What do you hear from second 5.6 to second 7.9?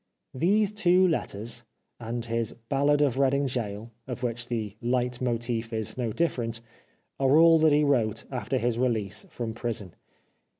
is no different, are all that he